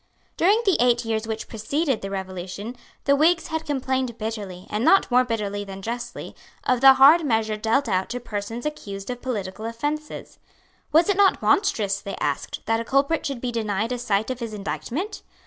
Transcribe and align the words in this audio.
During 0.35 0.63
the 0.65 0.77
eight 0.79 1.05
years 1.05 1.27
which 1.27 1.47
preceded 1.47 2.01
the 2.01 2.09
Revolution, 2.09 2.75
the 3.03 3.15
Whigs 3.15 3.49
had 3.49 3.67
complained 3.67 4.17
bitterly, 4.17 4.65
and 4.67 4.83
not 4.83 5.11
more 5.11 5.23
bitterly 5.23 5.63
than 5.63 5.83
justly, 5.83 6.35
of 6.63 6.81
the 6.81 6.95
hard 6.95 7.23
measure 7.23 7.55
dealt 7.55 7.87
out 7.87 8.09
to 8.09 8.19
persons 8.19 8.65
accused 8.65 9.11
of 9.11 9.21
political 9.21 9.63
offences. 9.67 10.39
Was 10.91 11.07
it 11.07 11.17
not 11.17 11.39
monstrous, 11.43 12.01
they 12.01 12.15
asked, 12.15 12.61
that 12.65 12.79
a 12.79 12.83
culprit 12.83 13.23
should 13.27 13.41
be 13.41 13.51
denied 13.51 13.91
a 13.91 13.99
sight 13.99 14.31
of 14.31 14.39
his 14.39 14.55
indictment? 14.55 15.21